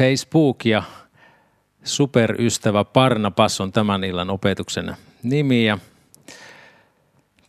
[0.00, 0.82] Facebook ja
[1.84, 5.78] superystävä Parnapas on tämän illan opetuksen nimi ja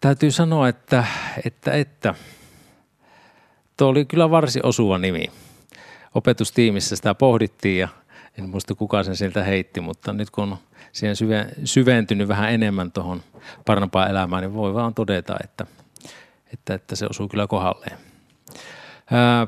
[0.01, 1.03] täytyy sanoa, että,
[1.45, 2.15] että, että
[3.77, 5.25] tuo oli kyllä varsin osuva nimi.
[6.15, 7.87] Opetustiimissä sitä pohdittiin ja
[8.37, 10.57] en muista kuka sen sieltä heitti, mutta nyt kun
[10.91, 13.23] siihen syve, syventynyt vähän enemmän tuohon
[13.65, 15.65] Parnapaan elämään, niin voi vaan todeta, että,
[16.53, 17.97] että, että se osuu kyllä kohdalleen.
[19.11, 19.47] Ää,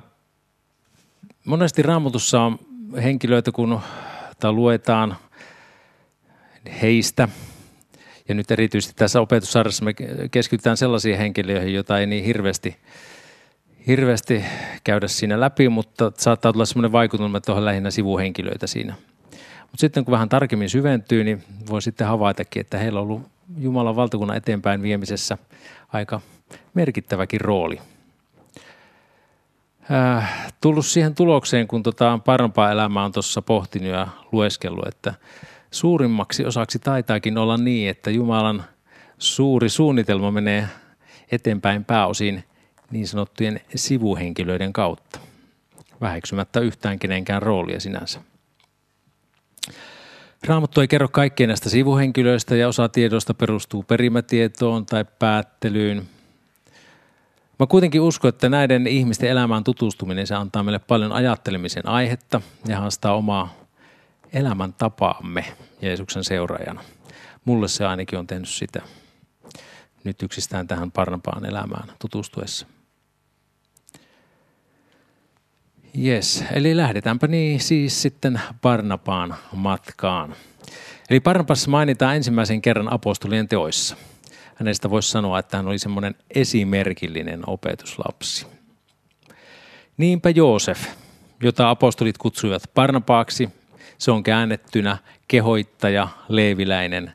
[1.45, 2.59] monesti raamatussa on
[3.03, 3.79] henkilöitä, kun
[4.51, 5.15] luetaan
[6.81, 7.27] heistä,
[8.29, 9.93] ja nyt erityisesti tässä opetussarjassa me
[10.31, 12.75] keskitytään sellaisiin henkilöihin, joita ei niin hirveästi,
[13.87, 14.43] hirveästi
[14.83, 18.95] käydä siinä läpi, mutta saattaa tulla sellainen vaikutelma, että on lähinnä sivuhenkilöitä siinä.
[19.61, 23.21] Mutta sitten kun vähän tarkemmin syventyy, niin voi sitten havaitakin, että heillä on ollut
[23.57, 25.37] Jumalan valtakunnan eteenpäin viemisessä
[25.93, 26.21] aika
[26.73, 27.79] merkittäväkin rooli–
[29.91, 35.13] äh, tullut siihen tulokseen, kun tota parempaa elämää on tuossa pohtinut ja lueskellut, että
[35.71, 38.63] suurimmaksi osaksi taitaakin olla niin, että Jumalan
[39.17, 40.67] suuri suunnitelma menee
[41.31, 42.43] eteenpäin pääosin
[42.91, 45.19] niin sanottujen sivuhenkilöiden kautta,
[46.01, 48.21] väheksymättä yhtään kenenkään roolia sinänsä.
[50.47, 56.03] Raamattu ei kerro kaikkien näistä sivuhenkilöistä ja osa tiedoista perustuu perimätietoon tai päättelyyn–
[57.63, 62.79] Mä kuitenkin uskon, että näiden ihmisten elämään tutustuminen se antaa meille paljon ajattelemisen aihetta ja
[62.79, 63.53] haastaa omaa
[64.33, 65.45] elämäntapaamme
[65.81, 66.81] Jeesuksen seuraajana.
[67.45, 68.81] Mulle se ainakin on tehnyt sitä
[70.03, 72.67] nyt yksistään tähän Parnapaan elämään tutustuessa.
[76.05, 80.35] Yes, eli lähdetäänpä niin siis sitten Parnapaan matkaan.
[81.09, 83.95] Eli Parnapas mainitaan ensimmäisen kerran apostolien teoissa–
[84.55, 88.47] hänestä voisi sanoa, että hän oli semmoinen esimerkillinen opetuslapsi.
[89.97, 90.87] Niinpä Joosef,
[91.43, 93.49] jota apostolit kutsuivat Parnapaaksi,
[93.97, 97.13] se on käännettynä kehoittaja, leeviläinen,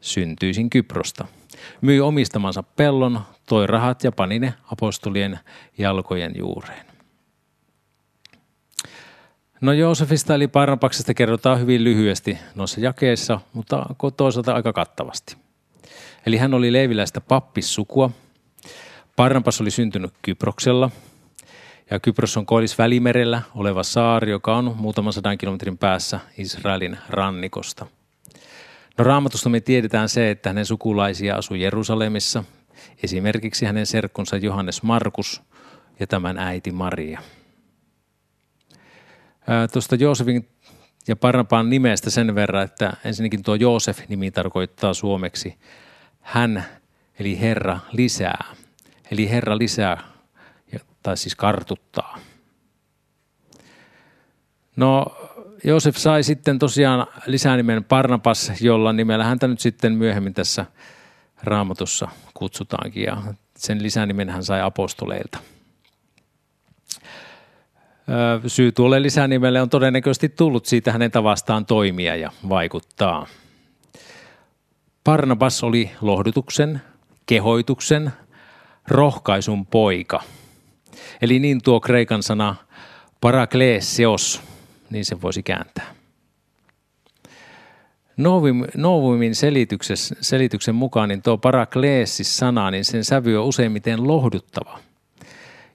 [0.00, 1.26] syntyisin Kyprosta.
[1.80, 5.38] Myi omistamansa pellon, toi rahat ja pani ne apostolien
[5.78, 6.86] jalkojen juureen.
[9.60, 15.41] No Joosefista eli Parnapaksesta kerrotaan hyvin lyhyesti noissa jakeissa, mutta toisaalta aika kattavasti.
[16.26, 18.10] Eli hän oli leiviläistä pappissukua.
[19.16, 20.90] Parnapas oli syntynyt Kyproksella.
[21.90, 27.86] Ja Kypros on koillis välimerellä oleva saari, joka on muutaman sadan kilometrin päässä Israelin rannikosta.
[28.98, 32.44] No raamatusta me tiedetään se, että hänen sukulaisia asui Jerusalemissa,
[33.02, 35.42] esimerkiksi hänen serkkunsa Johannes Markus
[36.00, 37.20] ja tämän äiti Maria.
[39.72, 40.48] Tuosta Joosefin
[41.08, 45.58] ja Parnapaan nimestä sen verran, että ensinnäkin tuo Joosef-nimi tarkoittaa suomeksi
[46.22, 46.64] hän,
[47.18, 48.44] eli Herra, lisää.
[49.10, 50.00] Eli Herra lisää,
[51.02, 52.18] tai siis kartuttaa.
[54.76, 55.06] No,
[55.64, 60.66] Joosef sai sitten tosiaan lisänimen Parnapas, jolla nimellä häntä nyt sitten myöhemmin tässä
[61.42, 63.02] raamatussa kutsutaankin.
[63.02, 63.22] Ja
[63.56, 65.38] sen lisänimen hän sai apostoleilta.
[68.46, 73.26] Syy tuolle lisänimelle on todennäköisesti tullut siitä hänen tavastaan toimia ja vaikuttaa–
[75.04, 76.82] Barnabas oli lohdutuksen,
[77.26, 78.12] kehoituksen,
[78.88, 80.22] rohkaisun poika.
[81.22, 82.54] Eli niin tuo kreikan sana
[83.20, 84.42] parakleseos,
[84.90, 85.94] niin se voisi kääntää.
[88.76, 89.34] Novumin
[90.20, 94.78] selityksen mukaan niin tuo parakleesis-sana, niin sen sävy on useimmiten lohduttava.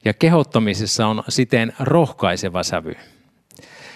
[0.05, 2.95] Ja kehottamisessa on siten rohkaiseva sävy.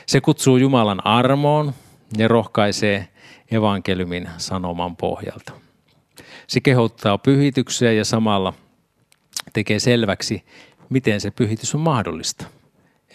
[0.05, 1.73] Se kutsuu Jumalan armoon
[2.17, 3.07] ja rohkaisee
[3.51, 5.53] evankeliumin sanoman pohjalta.
[6.47, 8.53] Se kehottaa pyhitykseen ja samalla
[9.53, 10.43] tekee selväksi,
[10.89, 12.45] miten se pyhitys on mahdollista,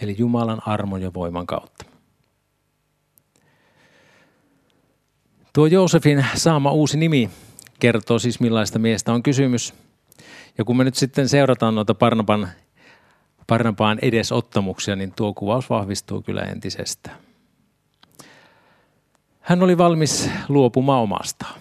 [0.03, 1.85] eli Jumalan armon ja voiman kautta.
[5.53, 7.31] Tuo Joosefin saama uusi nimi
[7.79, 9.75] kertoo siis millaista miestä on kysymys.
[10.59, 12.49] Ja kun me nyt sitten seurataan noita Parnapan,
[13.47, 17.26] Parnapaan edesottamuksia, niin tuo kuvaus vahvistuu kyllä entisestään.
[19.47, 21.61] Hän oli valmis luopumaan omastaan.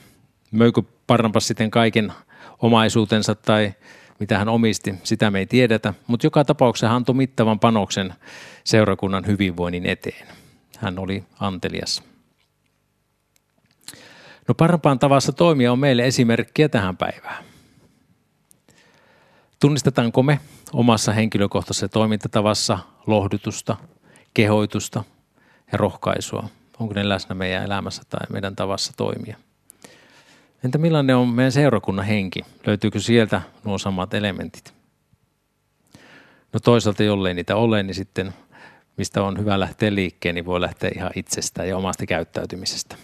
[0.51, 2.13] Möikö Barnabas sitten kaiken
[2.61, 3.73] omaisuutensa tai
[4.19, 8.13] mitä hän omisti, sitä me ei tiedetä, mutta joka tapauksessa hän antoi mittavan panoksen
[8.63, 10.27] seurakunnan hyvinvoinnin eteen.
[10.77, 12.03] Hän oli antelias.
[14.47, 17.45] No parempaan tavassa toimia on meille esimerkkiä tähän päivään.
[19.59, 20.39] Tunnistetaanko me
[20.73, 23.77] omassa henkilökohtaisessa toimintatavassa lohdutusta,
[24.33, 25.03] kehoitusta
[25.71, 26.49] ja rohkaisua–
[26.79, 29.37] onko ne läsnä meidän elämässä tai meidän tavassa toimia.
[30.63, 32.41] Entä millainen on meidän seurakunnan henki?
[32.67, 34.73] Löytyykö sieltä nuo samat elementit?
[36.53, 38.33] No toisaalta, jollei niitä ole, niin sitten
[38.97, 42.95] mistä on hyvä lähteä liikkeen, niin voi lähteä ihan itsestään ja omasta käyttäytymisestä.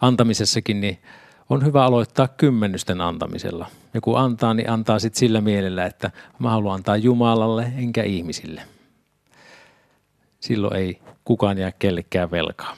[0.00, 0.98] Antamisessakin niin
[1.50, 3.66] on hyvä aloittaa kymmenysten antamisella.
[3.94, 8.62] Ja kun antaa, niin antaa sitten sillä mielellä, että mä haluan antaa Jumalalle enkä ihmisille.
[10.44, 12.76] Silloin ei kukaan jää kellekään velkaa.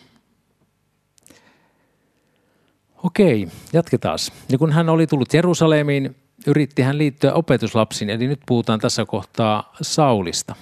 [3.02, 4.18] Okei, jatketaan.
[4.48, 6.16] Ja kun hän oli tullut Jerusalemiin,
[6.46, 10.54] yritti hän liittyä opetuslapsiin, eli nyt puhutaan tässä kohtaa Saulista.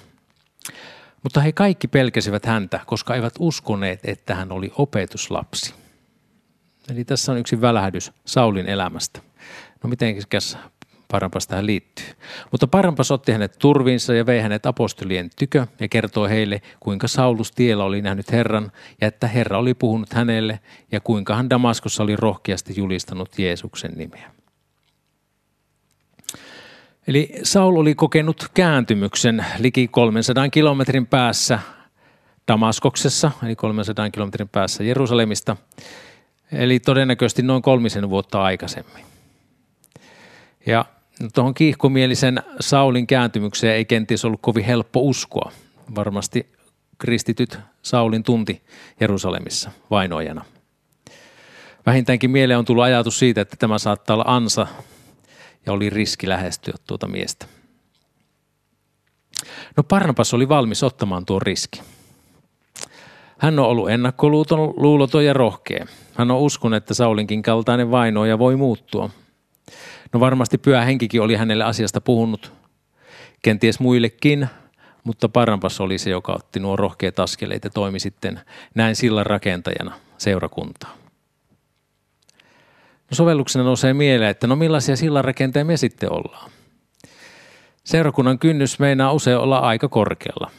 [1.23, 5.73] Mutta he kaikki pelkäsivät häntä, koska eivät uskoneet, että hän oli opetuslapsi.
[6.89, 9.19] Eli tässä on yksi välähdys Saulin elämästä.
[9.83, 10.15] No miten
[11.11, 12.05] Parampas tähän liittyy.
[12.51, 17.51] Mutta Parampas otti hänet turviinsa ja vei hänet apostolien tykö ja kertoi heille, kuinka Saulus
[17.51, 18.71] tiellä oli nähnyt Herran
[19.01, 20.59] ja että Herra oli puhunut hänelle
[20.91, 24.31] ja kuinka hän Damaskossa oli rohkeasti julistanut Jeesuksen nimeä.
[27.07, 31.59] Eli Saul oli kokenut kääntymyksen liki 300 kilometrin päässä
[32.47, 35.57] Damaskoksessa, eli 300 kilometrin päässä Jerusalemista,
[36.51, 39.05] eli todennäköisesti noin kolmisen vuotta aikaisemmin.
[40.65, 40.85] Ja
[41.33, 45.51] tuohon kiihkomielisen Saulin kääntymykseen ei kenties ollut kovin helppo uskoa.
[45.95, 46.51] Varmasti
[46.97, 48.61] kristityt Saulin tunti
[48.99, 50.45] Jerusalemissa vainoajana.
[51.85, 54.67] Vähintäänkin mieleen on tullut ajatus siitä, että tämä saattaa olla ansa
[55.65, 57.45] ja oli riski lähestyä tuota miestä.
[59.77, 61.81] No Parnapas oli valmis ottamaan tuon riski.
[63.37, 65.85] Hän on ollut ennakkoluuloton ja rohkea.
[66.13, 69.09] Hän on uskonut, että Saulinkin kaltainen vainoja voi muuttua–
[70.13, 72.53] No varmasti pyhä henkikin oli hänelle asiasta puhunut,
[73.41, 74.47] kenties muillekin,
[75.03, 78.39] mutta Parampas oli se, joka otti nuo rohkeat askeleet ja toimi sitten
[78.75, 80.97] näin sillan rakentajana seurakuntaa.
[83.11, 86.51] No sovelluksena nousee mieleen, että no millaisia sillanrakentajia me sitten ollaan.
[87.83, 90.51] Seurakunnan kynnys meinaa usein olla aika korkealla.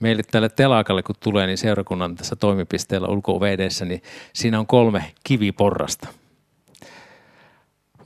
[0.00, 3.40] Meille tälle telakalle kun tulee, niin seurakunnan tässä toimipisteellä ulko
[3.84, 4.02] niin
[4.32, 6.08] siinä on kolme kiviporrasta–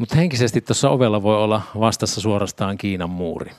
[0.00, 3.50] mutta henkisesti tuossa ovella voi olla vastassa suorastaan Kiinan muuri.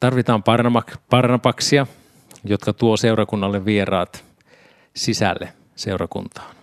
[0.00, 0.42] Tarvitaan
[1.10, 1.86] parnapaksia,
[2.44, 4.24] jotka tuo seurakunnalle vieraat
[4.96, 6.56] sisälle seurakuntaan.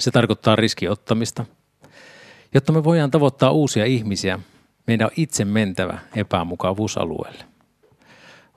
[0.00, 1.44] Se tarkoittaa riskiottamista.
[2.54, 4.38] Jotta me voidaan tavoittaa uusia ihmisiä,
[4.86, 7.44] meidän on itse mentävä epämukavuusalueelle.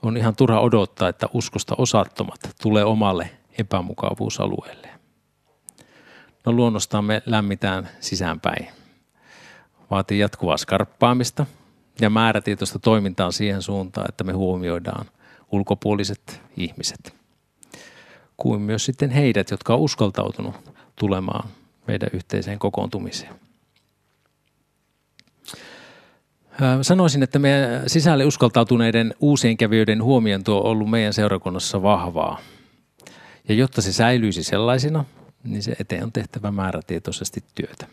[0.02, 4.95] On ihan turha odottaa, että uskosta osattomat tulee omalle epämukavuusalueelle.
[6.46, 8.68] No luonnostaan me lämmitään sisäänpäin.
[9.90, 11.46] Vaatii jatkuvaa skarppaamista
[12.00, 15.06] ja määrätietoista toimintaa siihen suuntaan, että me huomioidaan
[15.52, 17.14] ulkopuoliset ihmiset.
[18.36, 20.54] Kuin myös sitten heidät, jotka on uskaltautunut
[20.96, 21.48] tulemaan
[21.86, 23.34] meidän yhteiseen kokoontumiseen.
[26.82, 32.38] Sanoisin, että meidän sisälle uskaltautuneiden uusien kävijöiden huomiointo on ollut meidän seurakunnassa vahvaa.
[33.48, 35.04] Ja jotta se säilyisi sellaisina,
[35.46, 37.86] niin se eteen on tehtävä määrätietoisesti työtä.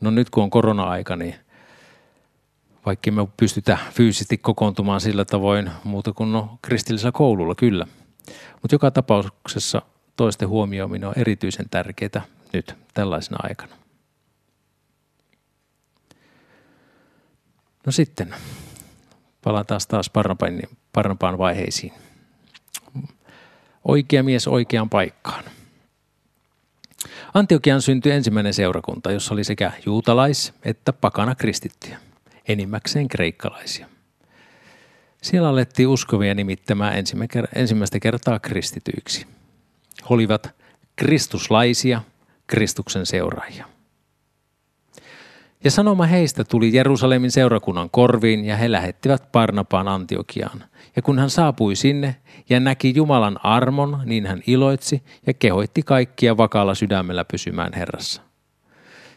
[0.00, 1.34] No nyt kun on korona-aika, niin
[2.86, 7.86] vaikka me pystytä fyysisesti kokoontumaan sillä tavoin muuta kuin no kristillisellä koululla, kyllä.
[8.62, 9.82] Mutta joka tapauksessa
[10.16, 13.76] toisten huomioiminen on erityisen tärkeää nyt tällaisena aikana.
[17.86, 18.34] No sitten,
[19.44, 20.10] palataan taas
[20.92, 21.92] parempaan vaiheisiin.
[23.84, 25.44] Oikea mies oikeaan paikkaan.
[27.34, 31.98] Antiokian syntyi ensimmäinen seurakunta, jossa oli sekä juutalais- että pakana kristittyjä,
[32.48, 33.86] enimmäkseen kreikkalaisia.
[35.22, 36.94] Siellä alettiin uskovia nimittämään
[37.54, 39.26] ensimmäistä kertaa kristityiksi.
[40.00, 40.50] He olivat
[40.96, 42.02] kristuslaisia,
[42.46, 43.73] Kristuksen seuraajia.
[45.64, 50.64] Ja sanoma heistä tuli Jerusalemin seurakunnan korviin ja he lähettivät Parnapaan Antiokiaan.
[50.96, 52.16] Ja kun hän saapui sinne
[52.48, 58.22] ja näki Jumalan armon, niin hän iloitsi ja kehoitti kaikkia vakaalla sydämellä pysymään Herrassa.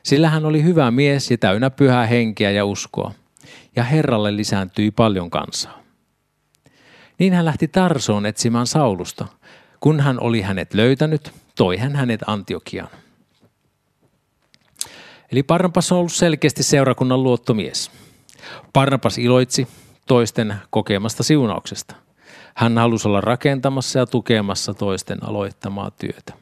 [0.03, 3.11] Sillä hän oli hyvä mies ja täynnä pyhää henkeä ja uskoa,
[3.75, 5.79] ja Herralle lisääntyi paljon kansaa.
[7.19, 9.27] Niin hän lähti Tarsoon etsimään Saulusta.
[9.79, 12.89] Kun hän oli hänet löytänyt, toi hän hänet Antiokiaan.
[15.31, 17.91] Eli Parnapas on ollut selkeästi seurakunnan luottomies.
[18.73, 19.67] Parnapas iloitsi
[20.07, 21.95] toisten kokemasta siunauksesta.
[22.55, 26.33] Hän halusi olla rakentamassa ja tukemassa toisten aloittamaa työtä.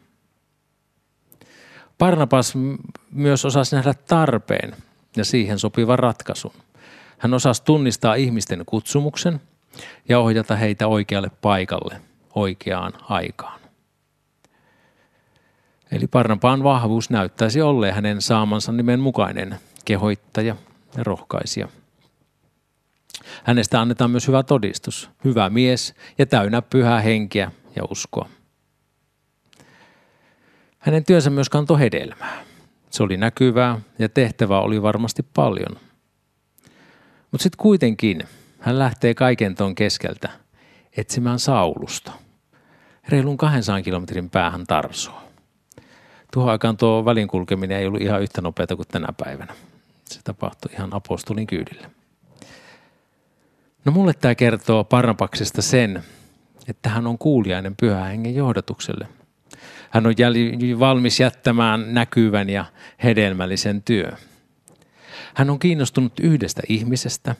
[1.97, 2.53] Parnapas
[3.11, 4.75] myös osasi nähdä tarpeen
[5.17, 6.53] ja siihen sopivan ratkaisun.
[7.17, 9.41] Hän osasi tunnistaa ihmisten kutsumuksen
[10.09, 12.01] ja ohjata heitä oikealle paikalle
[12.35, 13.64] oikeaan aikaan.
[15.91, 20.55] Eli Parnapaan vahvuus näyttäisi olleen hänen saamansa nimen mukainen kehoittaja
[20.97, 21.67] ja rohkaisija.
[23.43, 28.29] Hänestä annetaan myös hyvä todistus, hyvä mies ja täynnä pyhää henkeä ja uskoa.
[30.79, 32.43] Hänen työnsä myös kantoi hedelmää.
[32.89, 35.79] Se oli näkyvää ja tehtävää oli varmasti paljon.
[37.31, 38.23] Mutta sitten kuitenkin
[38.59, 40.29] hän lähtee kaiken ton keskeltä
[40.97, 42.11] etsimään Saulusta.
[43.09, 45.24] Reilun 200 kilometrin päähän Tarsoa.
[46.35, 49.53] Tuohon aikaan tuo välin kulkeminen ei ollut ihan yhtä nopeata kuin tänä päivänä.
[50.05, 51.89] Se tapahtui ihan apostolin kyydillä.
[53.85, 56.03] No mulle tämä kertoo Parnapaksesta sen,
[56.67, 59.07] että hän on kuulijainen pyhän hengen johdatukselle.
[59.89, 60.13] Hän on
[60.79, 62.65] valmis jättämään näkyvän ja
[63.03, 64.11] hedelmällisen työ.
[65.33, 67.35] Hän on kiinnostunut yhdestä ihmisestä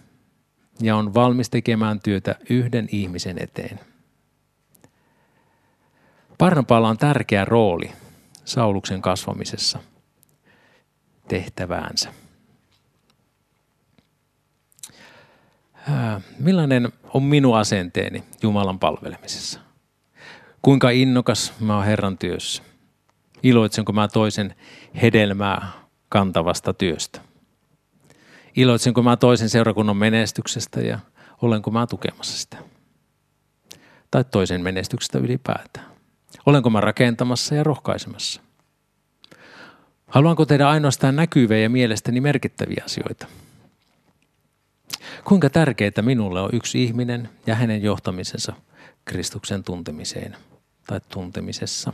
[0.82, 3.80] ja on valmis tekemään työtä yhden ihmisen eteen.
[6.38, 7.92] Parnapalla on tärkeä rooli
[8.46, 9.80] Sauluksen kasvamisessa
[11.28, 12.14] tehtäväänsä.
[16.40, 19.60] Millainen on minun asenteeni Jumalan palvelemisessa?
[20.62, 22.64] Kuinka innokas mä oon Herran työssä?
[23.44, 24.56] Iloitsenko mä toisen
[25.02, 25.72] hedelmää
[26.10, 27.22] kantavasta työstä?
[28.56, 31.00] Iloitsenko mä toisen seurakunnan menestyksestä ja
[31.42, 32.58] olenko mä tukemassa sitä?
[34.12, 35.95] Tai toisen menestyksestä ylipäätään?
[36.46, 38.42] Olenko mä rakentamassa ja rohkaisemassa?
[40.08, 43.28] Haluanko tehdä ainoastaan näkyviä ja mielestäni merkittäviä asioita?
[45.26, 48.54] Kuinka tärkeää minulle on yksi ihminen ja hänen johtamisensa
[49.06, 50.38] Kristuksen tuntemiseen
[50.88, 51.94] tai tuntemisessa?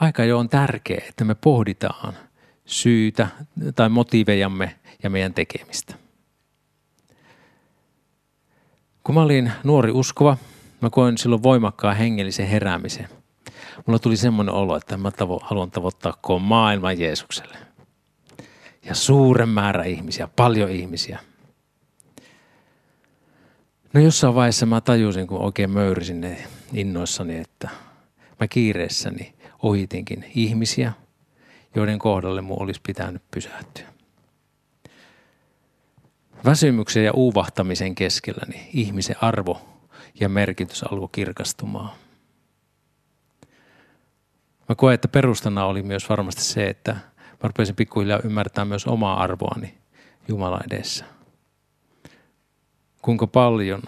[0.00, 2.14] Aika jo on tärkeää, että me pohditaan
[2.64, 3.28] syytä
[3.74, 5.94] tai motiivejamme ja meidän tekemistä.
[9.04, 10.36] Kun mä olin nuori uskova,
[10.82, 13.08] mä koin silloin voimakkaan hengellisen heräämisen.
[13.86, 17.56] Mulla tuli semmoinen olo, että mä tavo- haluan tavoittaa koko maailman Jeesukselle.
[18.84, 21.18] Ja suuren määrä ihmisiä, paljon ihmisiä.
[23.92, 27.68] No jossain vaiheessa mä tajusin, kun oikein möyrisin ne innoissani, että
[28.40, 30.92] mä kiireessäni ohitinkin ihmisiä,
[31.74, 33.86] joiden kohdalle mun olisi pitänyt pysähtyä.
[36.44, 39.71] Väsymyksen ja uuvahtamisen keskellä niin ihmisen arvo
[40.20, 41.90] ja merkitys alkoi kirkastumaan.
[44.68, 49.22] Mä koen, että perustana oli myös varmasti se, että mä rupesin pikkuhiljaa ymmärtämään myös omaa
[49.22, 49.78] arvoani
[50.28, 51.04] Jumala edessä.
[53.02, 53.82] Kuinka paljon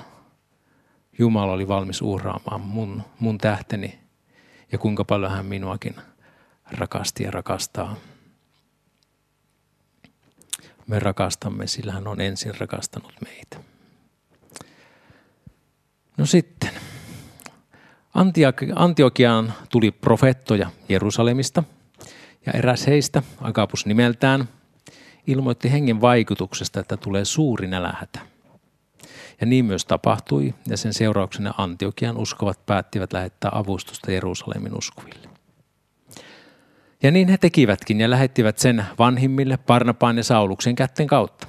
[1.19, 3.99] Jumala oli valmis uhraamaan mun, mun tähteni
[4.73, 5.95] ja kuinka paljon hän minuakin
[6.79, 7.97] rakasti ja rakastaa.
[10.87, 13.74] Me rakastamme, sillä hän on ensin rakastanut meitä.
[16.17, 16.71] No sitten.
[18.75, 21.63] Antiokiaan tuli profettoja Jerusalemista
[22.47, 24.49] ja eräs heistä, Agapus nimeltään,
[25.27, 28.21] ilmoitti hengen vaikutuksesta, että tulee suuri nälähätä.
[29.41, 35.29] Ja niin myös tapahtui, ja sen seurauksena Antiokian uskovat päättivät lähettää avustusta Jerusalemin uskoville.
[37.03, 41.47] Ja niin he tekivätkin ja lähettivät sen vanhimmille Parnapaan ja Sauluksen kätten kautta.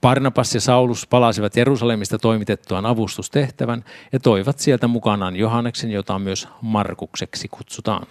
[0.00, 7.48] Parnapas ja Saulus palasivat Jerusalemista toimitettuaan avustustehtävän ja toivat sieltä mukanaan Johanneksen, jota myös Markukseksi
[7.48, 8.06] kutsutaan.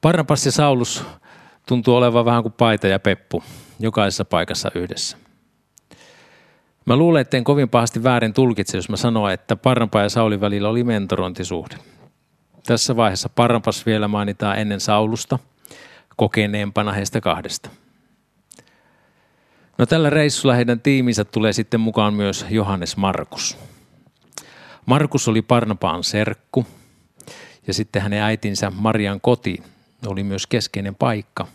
[0.00, 1.04] Parnapas ja Saulus
[1.68, 3.42] tuntuu olevan vähän kuin paita ja peppu,
[3.80, 5.16] jokaisessa paikassa yhdessä.
[6.84, 10.40] Mä luulen, että en kovin pahasti väärin tulkitse, jos mä sanon, että Parnapa ja Saulin
[10.40, 11.76] välillä oli mentorointisuhde.
[12.66, 15.38] Tässä vaiheessa Parnapas vielä mainitaan ennen Saulusta,
[16.16, 17.70] kokeneempana heistä kahdesta–
[19.78, 23.58] No tällä reissulla heidän tiiminsä tulee sitten mukaan myös Johannes Markus.
[24.86, 26.66] Markus oli Parnapaan serkku
[27.66, 29.62] ja sitten hänen äitinsä Marian koti
[30.06, 31.46] oli myös keskeinen paikka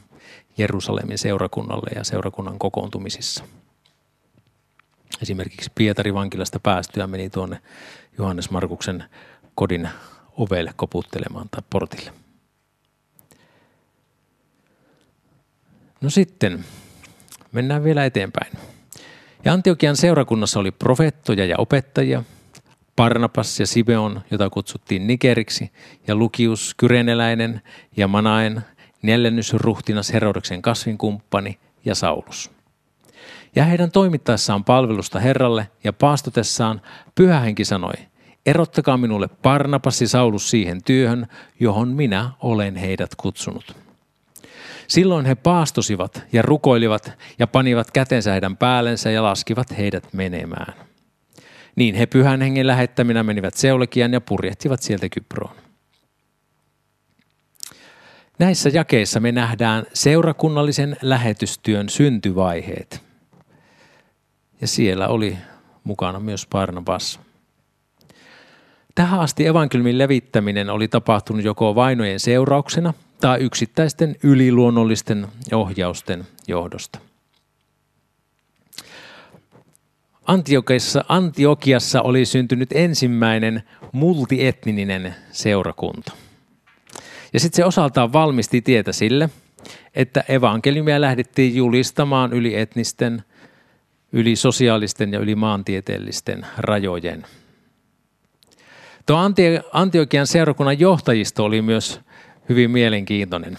[0.57, 3.43] Jerusalemin seurakunnalle ja seurakunnan kokoontumisissa.
[5.21, 7.61] Esimerkiksi Pietari vankilasta päästyä meni tuonne
[8.17, 9.03] Johannes Markuksen
[9.55, 9.89] kodin
[10.37, 12.13] ovelle koputtelemaan tai portille.
[16.01, 16.65] No sitten
[17.51, 18.51] Mennään vielä eteenpäin.
[19.45, 22.23] Ja Antiokian seurakunnassa oli profeettoja ja opettajia,
[22.95, 25.71] Parnapas ja Simeon, jota kutsuttiin Nigeriksi,
[26.07, 27.61] ja Lukius, Kyreneläinen
[27.97, 28.61] ja Manaen,
[29.01, 32.51] neljännysruhtinas Herodeksen kasvinkumppani ja Saulus.
[33.55, 36.81] Ja heidän toimittaessaan palvelusta Herralle ja paastotessaan
[37.15, 37.93] pyhähenki sanoi,
[38.45, 41.27] erottakaa minulle Parnapas ja Saulus siihen työhön,
[41.59, 43.75] johon minä olen heidät kutsunut.
[44.91, 50.73] Silloin he paastosivat ja rukoilivat ja panivat kätensä heidän päällensä ja laskivat heidät menemään.
[51.75, 55.55] Niin he pyhän hengen lähettäminä menivät Seulekian ja purjehtivat sieltä Kyproon.
[58.39, 63.03] Näissä jakeissa me nähdään seurakunnallisen lähetystyön syntyvaiheet.
[64.61, 65.37] Ja siellä oli
[65.83, 67.19] mukana myös Barnabas.
[68.95, 76.99] Tähän asti evankeliumin levittäminen oli tapahtunut joko vainojen seurauksena tai yksittäisten yliluonnollisten ohjausten johdosta.
[80.27, 86.11] Antiokiassa, Antiokiassa oli syntynyt ensimmäinen multietninen seurakunta.
[87.33, 89.29] Ja sitten se osaltaan valmisti tietä sille,
[89.95, 93.23] että evankeliumia lähdettiin julistamaan yli etnisten,
[94.11, 97.25] yli sosiaalisten ja yli maantieteellisten rajojen.
[99.05, 99.17] Tuo
[99.73, 102.01] Antiokian seurakunnan johtajisto oli myös
[102.51, 103.57] hyvin mielenkiintoinen,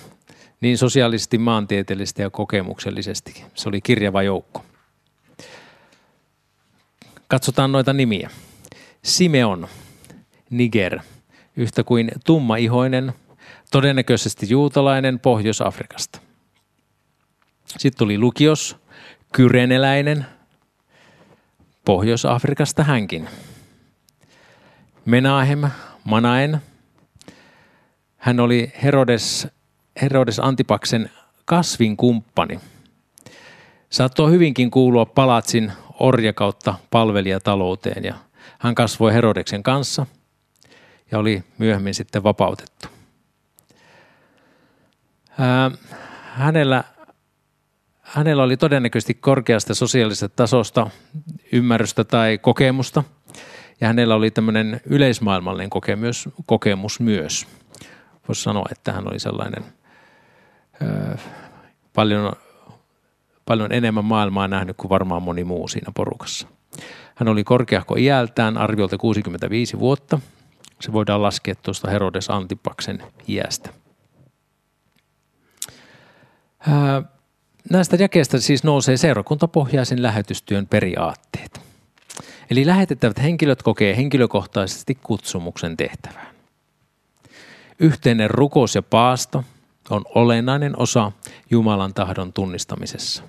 [0.60, 3.44] niin sosiaalisesti, maantieteellisesti ja kokemuksellisesti.
[3.54, 4.64] Se oli kirjava joukko.
[7.28, 8.30] Katsotaan noita nimiä.
[9.02, 9.68] Simeon,
[10.50, 10.98] Niger,
[11.56, 13.12] yhtä kuin tummaihoinen,
[13.70, 16.18] todennäköisesti juutalainen Pohjois-Afrikasta.
[17.66, 18.76] Sitten tuli Lukios,
[19.32, 20.26] kyreneläinen,
[21.84, 23.28] Pohjois-Afrikasta hänkin.
[25.04, 25.62] Menahem,
[26.04, 26.62] Manaen,
[28.22, 29.48] hän oli Herodes,
[30.02, 31.10] Herodes Antipaksen
[31.44, 32.60] kasvin kumppani.
[33.90, 38.14] Saattoi hyvinkin kuulua palatsin orjakautta palvelijatalouteen ja
[38.58, 40.06] hän kasvoi Herodeksen kanssa
[41.10, 42.88] ja oli myöhemmin sitten vapautettu.
[46.32, 46.84] Hänellä,
[48.00, 50.90] hänellä oli todennäköisesti korkeasta sosiaalisesta tasosta
[51.52, 53.04] ymmärrystä tai kokemusta
[53.80, 57.46] ja hänellä oli tämmöinen yleismaailmallinen kokemus, kokemus myös.
[58.28, 59.64] Voisi sanoa, että hän oli sellainen
[60.80, 61.18] ää,
[61.92, 62.32] paljon
[63.44, 66.48] paljon enemmän maailmaa nähnyt kuin varmaan moni muu siinä porukassa.
[67.14, 70.20] Hän oli korkeahko iältään, arviolta 65 vuotta.
[70.80, 73.70] Se voidaan laskea tuosta Herodes Antipaksen iästä.
[77.70, 81.60] näistä jakeista siis nousee seurakuntapohjaisen lähetystyön periaatteet.
[82.50, 86.31] Eli lähetettävät henkilöt kokee henkilökohtaisesti kutsumuksen tehtävään.
[87.82, 89.44] Yhteinen rukous ja paasto
[89.90, 91.12] on olennainen osa
[91.50, 93.22] Jumalan tahdon tunnistamisessa.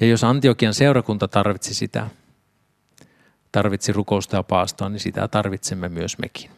[0.00, 2.06] Ja jos Antiokian seurakunta tarvitsi sitä,
[3.52, 6.50] tarvitsi rukousta ja paastoa, niin sitä tarvitsemme myös mekin.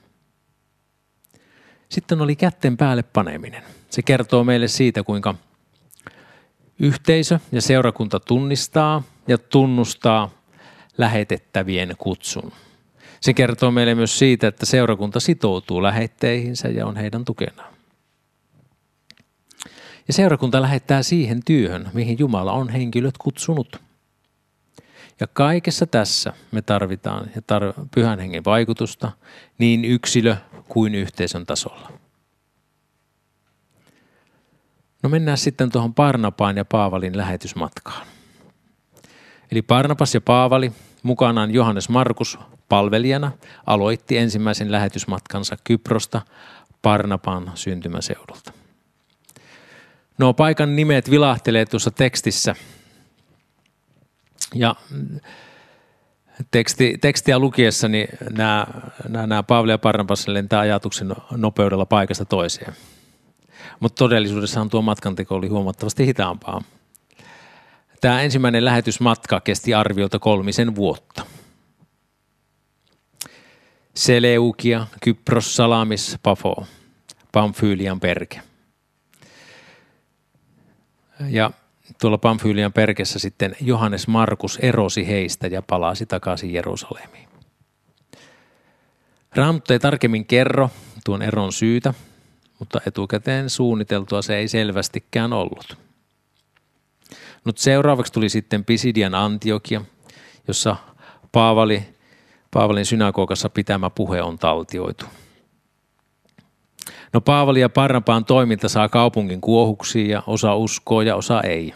[1.88, 3.62] Sitten oli kätten päälle paneminen.
[3.90, 5.34] Se kertoo meille siitä, kuinka
[6.78, 10.30] yhteisö ja seurakunta tunnistaa ja tunnustaa
[10.98, 12.52] lähetettävien kutsun.
[13.20, 17.74] Se kertoo meille myös siitä, että seurakunta sitoutuu lähetteihinsä ja on heidän tukenaan.
[20.08, 23.80] Ja seurakunta lähettää siihen työhön, mihin Jumala on henkilöt kutsunut.
[25.20, 29.12] Ja kaikessa tässä me tarvitaan ja tar- pyhän hengen vaikutusta
[29.58, 30.36] niin yksilö
[30.68, 31.92] kuin yhteisön tasolla.
[35.02, 38.06] No mennään sitten tuohon Parnapaan ja Paavalin lähetysmatkaan.
[39.52, 42.38] Eli Parnapas ja Paavali, mukanaan Johannes Markus
[42.70, 43.32] palvelijana,
[43.66, 46.22] aloitti ensimmäisen lähetysmatkansa Kyprosta
[46.82, 48.52] Parnapaan syntymäseudulta.
[50.18, 52.54] Nuo paikan nimet vilahtelee tuossa tekstissä.
[54.54, 54.76] Ja
[56.50, 58.66] teksti, tekstiä lukiessani nämä,
[59.08, 62.72] nämä, nämä Paavali ja Barnabas lentää ajatuksen nopeudella paikasta toiseen.
[63.80, 66.62] Mutta todellisuudessahan tuo matkanteko oli huomattavasti hitaampaa.
[68.00, 71.26] Tämä ensimmäinen lähetysmatka kesti arviolta kolmisen vuotta.
[73.94, 76.66] Seleukia, Kypros, Salamis, Pafo,
[77.32, 78.42] Pamfylian perke.
[81.28, 81.50] Ja
[82.00, 87.28] tuolla Pamfylian perkessä sitten Johannes Markus erosi heistä ja palasi takaisin Jerusalemiin.
[89.34, 90.70] Raamattu ei tarkemmin kerro
[91.04, 91.94] tuon eron syytä,
[92.58, 95.76] mutta etukäteen suunniteltua se ei selvästikään ollut.
[97.44, 99.84] Mutta seuraavaksi tuli sitten Pisidian Antiokia,
[100.48, 100.76] jossa
[101.32, 101.82] Paavali,
[102.50, 105.04] Paavalin synagogassa pitämä puhe on taltioitu–
[107.12, 111.74] No Paavali ja Parnapaan toiminta saa kaupungin kuohuksiin ja osa uskoo ja osa ei.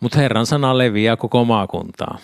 [0.00, 2.18] Mutta Herran sana leviää koko maakuntaa.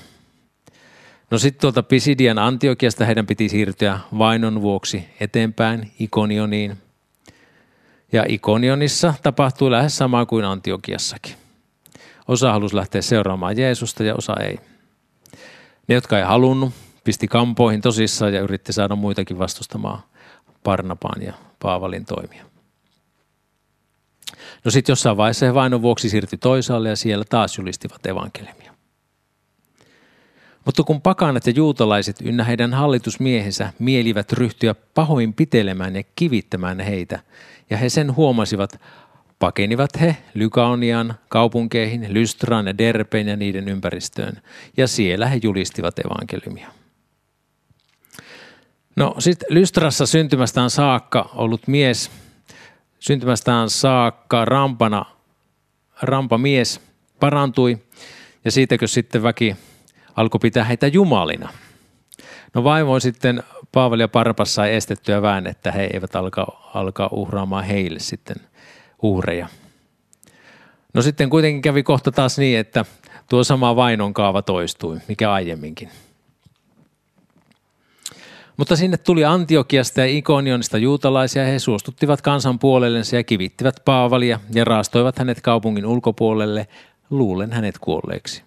[1.30, 6.78] No sitten tuolta Pisidian Antiokiasta heidän piti siirtyä vainon vuoksi eteenpäin Ikonioniin.
[8.12, 11.34] Ja Ikonionissa tapahtui lähes sama kuin Antiokiassakin.
[12.28, 14.58] Osa halusi lähteä seuraamaan Jeesusta ja osa ei.
[15.88, 16.72] Ne, jotka ei halunnut,
[17.08, 20.02] pisti kampoihin tosissaan ja yritti saada muitakin vastustamaan
[20.64, 22.44] Parnapaan ja Paavalin toimia.
[24.64, 28.74] No sitten jossain vaiheessa he vainon vuoksi siirtyi toisaalle ja siellä taas julistivat evankeliumia.
[30.64, 37.20] Mutta kun pakanat ja juutalaiset ynnä heidän hallitusmiehensä mielivät ryhtyä pahoin pitelemään ja kivittämään heitä,
[37.70, 38.80] ja he sen huomasivat,
[39.38, 44.42] pakenivat he Lykaonian kaupunkeihin, Lystraan ja Derpeen ja niiden ympäristöön,
[44.76, 46.68] ja siellä he julistivat evankeliumia.
[48.98, 52.10] No sitten Lystrassa syntymästään saakka ollut mies,
[52.98, 55.04] syntymästään saakka rampana,
[56.02, 56.80] rampa mies
[57.20, 57.78] parantui,
[58.44, 59.56] ja siitäkö sitten väki
[60.16, 61.48] alkoi pitää heitä jumalina.
[62.54, 67.64] No vaimo sitten Paavali ja Parpas sai estettyä vähän, että he eivät alkaa, alkaa uhraamaan
[67.64, 68.36] heille sitten
[69.02, 69.48] uhreja.
[70.94, 72.84] No sitten kuitenkin kävi kohta taas niin, että
[73.30, 75.88] tuo sama vainon kaava toistui, mikä aiemminkin.
[78.58, 84.64] Mutta sinne tuli Antiokiasta ja Ikonionista juutalaisia he suostuttivat kansan puolellensa ja kivittivät Paavalia ja
[84.64, 86.68] raastoivat hänet kaupungin ulkopuolelle,
[87.10, 88.42] luulen hänet kuolleeksi.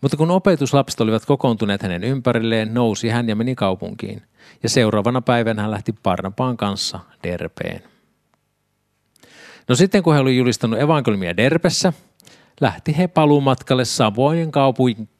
[0.00, 4.22] Mutta kun opetuslapset olivat kokoontuneet hänen ympärilleen, nousi hän ja meni kaupunkiin.
[4.62, 7.82] Ja seuraavana päivänä hän lähti Parnapaan kanssa Derpeen.
[9.68, 11.92] No sitten kun he olivat julistanut evankeliumia Derpessä,
[12.60, 14.50] lähti he paluumatkalle samojen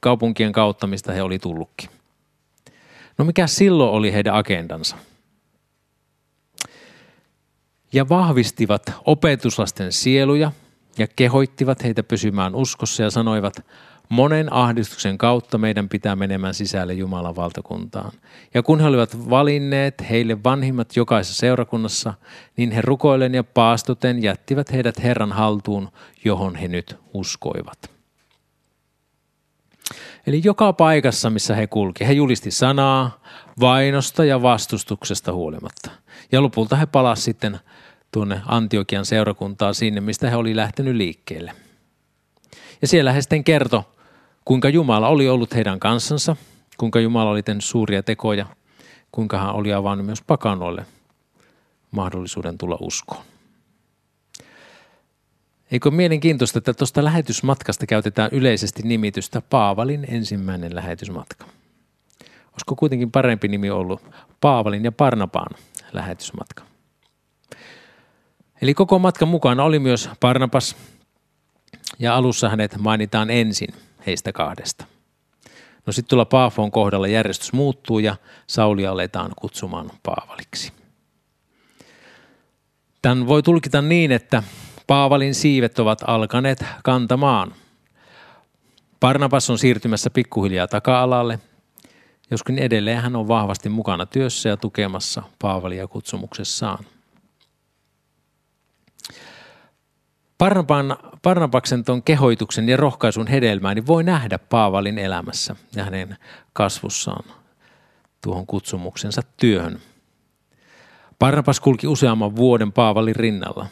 [0.00, 1.97] kaupunkien kautta, mistä he oli tullutkin.
[3.18, 4.96] No mikä silloin oli heidän agendansa?
[7.92, 10.52] Ja vahvistivat opetuslasten sieluja
[10.98, 13.64] ja kehoittivat heitä pysymään uskossa ja sanoivat,
[14.08, 18.12] Monen ahdistuksen kautta meidän pitää menemään sisälle Jumalan valtakuntaan.
[18.54, 22.14] Ja kun he olivat valinneet heille vanhimmat jokaisessa seurakunnassa,
[22.56, 25.88] niin he rukoillen ja paastoten jättivät heidät Herran haltuun,
[26.24, 27.97] johon he nyt uskoivat.
[30.28, 33.20] Eli joka paikassa, missä he kulki, he julisti sanaa
[33.60, 35.90] vainosta ja vastustuksesta huolimatta.
[36.32, 37.60] Ja lopulta he palasivat sitten
[38.12, 41.52] tuonne Antiokian seurakuntaan sinne, mistä he oli lähtenyt liikkeelle.
[42.82, 43.82] Ja siellä he sitten kertoi
[44.44, 46.36] kuinka Jumala oli ollut heidän kanssansa,
[46.76, 48.46] kuinka Jumala oli tehnyt suuria tekoja,
[49.12, 50.86] kuinka hän oli avannut myös pakanoille
[51.90, 53.22] mahdollisuuden tulla uskoon.
[55.70, 61.44] Eikö mielenkiintoista, että tuosta lähetysmatkasta käytetään yleisesti nimitystä Paavalin ensimmäinen lähetysmatka?
[62.52, 64.02] Olisiko kuitenkin parempi nimi ollut
[64.40, 65.56] Paavalin ja Parnapaan
[65.92, 66.62] lähetysmatka?
[68.62, 70.76] Eli koko matkan mukana oli myös Parnapas,
[71.98, 73.74] ja alussa hänet mainitaan ensin–
[74.08, 74.84] heistä kahdesta.
[75.86, 80.72] No sitten tuolla Paafon kohdalla järjestys muuttuu ja Sauli aletaan kutsumaan Paavaliksi.
[83.02, 84.42] Tämän voi tulkita niin, että
[84.88, 87.54] Paavalin siivet ovat alkaneet kantamaan.
[89.00, 91.38] Barnabas on siirtymässä pikkuhiljaa taka-alalle,
[92.30, 96.84] joskin edelleen hän on vahvasti mukana työssä ja tukemassa Paavalia kutsumuksessaan.
[100.38, 106.16] Barnaban, Barnabaksen ton kehoituksen ja rohkaisun hedelmää niin voi nähdä Paavalin elämässä ja hänen
[106.52, 107.24] kasvussaan
[108.20, 109.80] tuohon kutsumuksensa työhön.
[111.18, 113.66] Barnabas kulki useamman vuoden Paavalin rinnalla.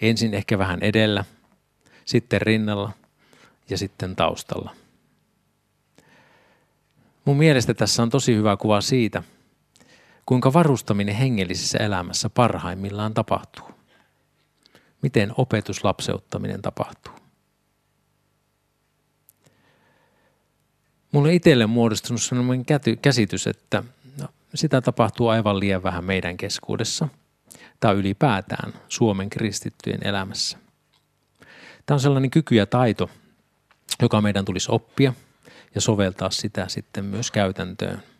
[0.00, 1.24] Ensin ehkä vähän edellä,
[2.04, 2.92] sitten rinnalla
[3.70, 4.74] ja sitten taustalla.
[7.24, 9.22] Mun mielestä tässä on tosi hyvä kuva siitä,
[10.26, 13.78] kuinka varustaminen hengellisessä elämässä parhaimmillaan tapahtuu
[15.02, 17.12] miten opetuslapseuttaminen tapahtuu.
[21.12, 22.66] Mulle itselle muodostunut sellainen
[23.02, 23.82] käsitys, että
[24.20, 27.08] no, sitä tapahtuu aivan liian vähän meidän keskuudessa
[27.80, 30.58] tai ylipäätään Suomen kristittyjen elämässä.
[31.86, 33.10] Tämä on sellainen kyky ja taito,
[34.02, 35.12] joka meidän tulisi oppia
[35.74, 38.02] ja soveltaa sitä sitten myös käytäntöön–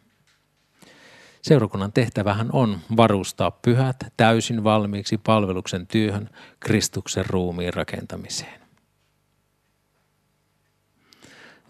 [1.42, 8.60] Seurakunnan tehtävähän on varustaa pyhät täysin valmiiksi palveluksen työhön Kristuksen ruumiin rakentamiseen.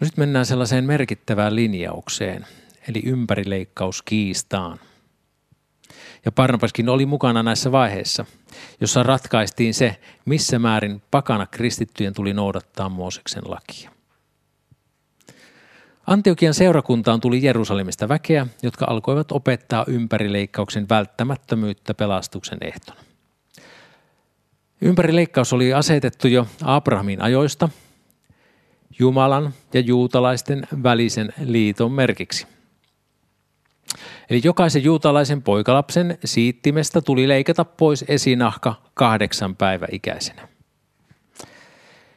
[0.01, 2.47] No sitten mennään sellaiseen merkittävään linjaukseen,
[2.89, 4.81] eli ympärileikkauskiistaan.
[6.25, 8.25] Ja Parnapaskin oli mukana näissä vaiheissa,
[8.81, 13.91] jossa ratkaistiin se, missä määrin pakana kristittyjen tuli noudattaa Mooseksen lakia.
[16.07, 23.01] Antiokian seurakuntaan tuli Jerusalemista väkeä, jotka alkoivat opettaa ympärileikkauksen välttämättömyyttä pelastuksen ehtona.
[24.81, 27.69] Ympärileikkaus oli asetettu jo Abrahamin ajoista
[28.99, 32.47] Jumalan ja juutalaisten välisen liiton merkiksi.
[34.31, 40.49] Eli jokaisen juutalaisen poikalapsen siittimestä tuli leikata pois esinahka kahdeksan päivä ikäisenä.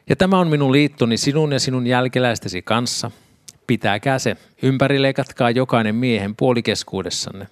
[0.10, 3.12] Ja tämä on minun liittoni sinun ja sinun jälkeläistesi kanssa–
[3.72, 4.38] Pitäkää se.
[4.62, 7.48] Ympärileikatkaa jokainen miehen puolikeskuudessanne.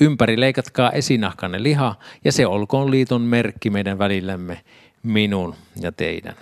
[0.00, 1.94] Ympärileikatkaa esinahkanne liha
[2.24, 4.60] ja se olkoon liiton merkki meidän välillämme,
[5.02, 6.34] minun ja teidän.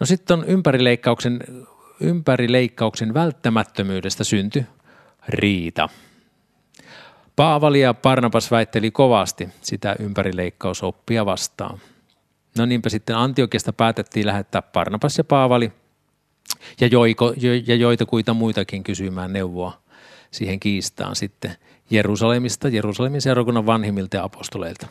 [0.00, 1.40] No sitten on ympärileikkauksen,
[2.00, 4.64] ympärileikkauksen välttämättömyydestä synty
[5.28, 5.88] riita.
[7.36, 11.78] Paavali ja Barnabas väitteli kovasti sitä ympärileikkausoppia vastaan.
[12.58, 15.72] No niinpä sitten Antiokiasta päätettiin lähettää Barnabas ja Paavali
[16.80, 19.78] ja, joiko, jo, ja joita kuita muitakin kysymään neuvoa
[20.30, 21.56] siihen kiistaan sitten
[21.90, 24.86] Jerusalemista, Jerusalemin seurakunnan vanhimmilta ja apostoleilta.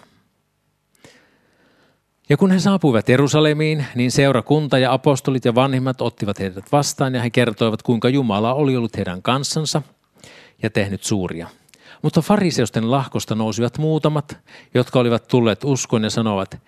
[2.30, 7.21] Ja kun he saapuivat Jerusalemiin, niin seurakunta ja apostolit ja vanhimmat ottivat heidät vastaan ja
[7.21, 9.82] he kertoivat, kuinka Jumala oli ollut heidän kanssansa
[10.63, 11.48] ja tehnyt suuria.
[12.02, 14.38] Mutta fariseusten lahkosta nousivat muutamat,
[14.74, 16.62] jotka olivat tulleet uskon ja sanovat,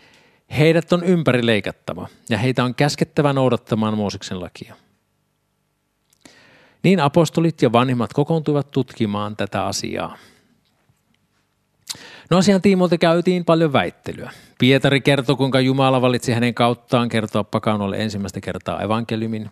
[0.58, 4.76] heidät on ympäri leikattava ja heitä on käskettävä noudattamaan Mooseksen lakia.
[6.84, 10.18] Niin apostolit ja vanhimmat kokoontuivat tutkimaan tätä asiaa.
[12.30, 14.32] No asian tiimoilta käytiin paljon väittelyä.
[14.60, 19.50] Pietari kertoi, kuinka Jumala valitsi hänen kauttaan kertoa pakanoille ensimmäistä kertaa evankeliumin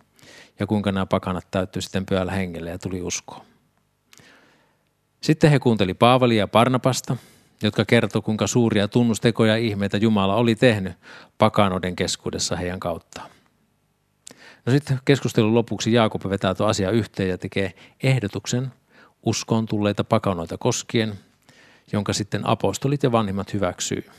[0.60, 3.55] ja kuinka nämä pakanat täyttyi sitten pyöllä hengelle ja tuli uskoon.
[5.26, 7.16] Sitten he kuunteli Paavalia ja Barnabasta,
[7.62, 10.92] jotka kertoi, kuinka suuria tunnustekoja ja ihmeitä Jumala oli tehnyt
[11.38, 13.30] pakanoiden keskuudessa heidän kauttaan.
[14.66, 18.72] No sitten keskustelun lopuksi Jaakob vetää tuo asia yhteen ja tekee ehdotuksen
[19.22, 21.14] uskoon tulleita pakanoita koskien,
[21.92, 24.10] jonka sitten apostolit ja vanhimmat hyväksyy.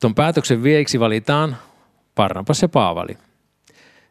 [0.00, 1.56] Tuon päätöksen vieiksi valitaan
[2.14, 3.18] Parnapas ja Paavali.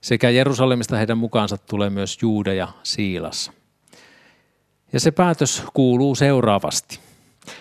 [0.01, 3.56] Sekä Jerusalemista heidän mukaansa tulee myös Juuda ja Siilas.
[4.93, 6.99] Ja se päätös kuuluu seuraavasti.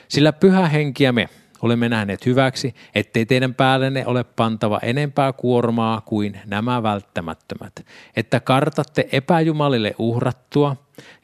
[0.09, 1.29] Sillä pyhä henkiä me
[1.63, 7.87] olemme nähneet hyväksi, ettei teidän päällenne ole pantava enempää kuormaa kuin nämä välttämättömät,
[8.17, 10.77] että kartatte epäjumalille uhrattua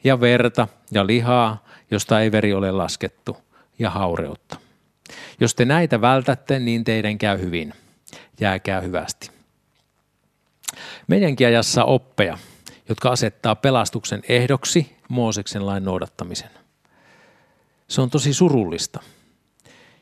[0.03, 3.37] ja verta ja lihaa, josta ei veri ole laskettu,
[3.79, 4.57] ja haureutta.
[5.39, 7.73] Jos te näitä vältätte, niin teidän käy hyvin.
[8.39, 9.31] Jääkää hyvästi.
[11.07, 12.37] Meidänkin ajassa oppeja,
[12.89, 16.49] jotka asettaa pelastuksen ehdoksi Mooseksen lain noudattamisen.
[17.87, 18.99] Se on tosi surullista.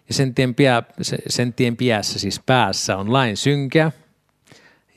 [0.08, 0.84] Ja sen tien, pia,
[1.28, 3.92] sen tien piässä, siis päässä, on lain synkä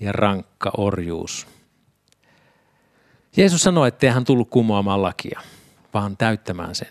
[0.01, 1.47] ja rankka orjuus.
[3.37, 5.41] Jeesus sanoi, että hän tullut kumoamaan lakia,
[5.95, 6.89] vaan täyttämään sen.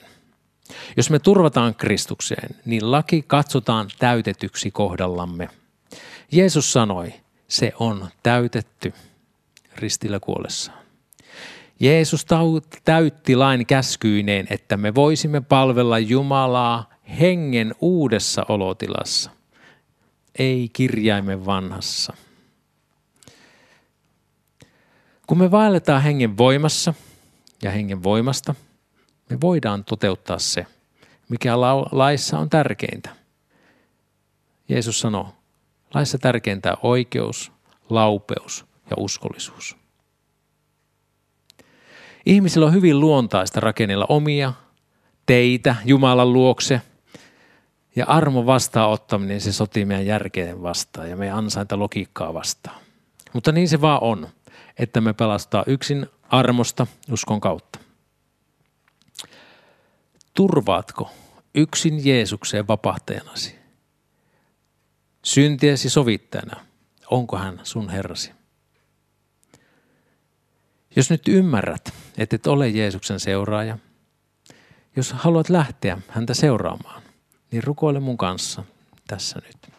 [0.98, 5.50] Jos me turvataan Kristukseen, niin laki katsotaan täytetyksi kohdallamme.
[6.32, 7.14] Jeesus sanoi,
[7.48, 8.94] se on täytetty
[9.76, 10.83] ristillä kuollessaan.
[11.84, 12.26] Jeesus
[12.86, 19.32] täytti lain käskyineen, että me voisimme palvella Jumalaa hengen uudessa olotilassa,
[20.40, 22.14] ei kirjaimen vanhassa.
[25.28, 26.94] Kun me vaelletaan hengen voimassa
[27.62, 28.56] ja hengen voimasta,
[29.30, 30.66] me voidaan toteuttaa se,
[31.30, 33.10] mikä laissa on tärkeintä.
[34.70, 35.34] Jeesus sanoo,
[35.94, 37.52] laissa tärkeintä on oikeus,
[37.90, 39.83] laupeus ja uskollisuus.
[42.26, 44.54] Ihmisillä on hyvin luontaista rakennella omia
[45.26, 46.82] teitä Jumalan luokse.
[47.96, 52.82] Ja armo vastaanottaminen, se sotii meidän järkeen vastaan ja meidän ansainta logiikkaa vastaan.
[53.34, 54.28] Mutta niin se vaan on,
[54.80, 57.80] että me pelastaa yksin armosta uskon kautta.
[60.34, 61.12] Turvaatko
[61.56, 63.56] yksin Jeesukseen vapahtajanasi?
[65.24, 66.66] Syntiesi sovittajana,
[67.10, 68.32] onko hän sun herrasi?
[70.96, 73.78] Jos nyt ymmärrät, että et ole Jeesuksen seuraaja,
[74.96, 77.04] jos haluat lähteä häntä seuraamaan,
[77.52, 78.64] niin rukoile mun kanssa
[79.08, 79.74] tässä nyt.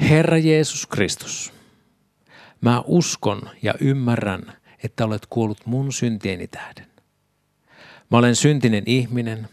[0.00, 1.52] Herra Jeesus Kristus,
[2.60, 4.52] mä uskon ja ymmärrän,
[4.84, 6.86] että olet kuollut mun syntieni tähden.
[8.10, 9.48] Mä olen syntinen ihminen,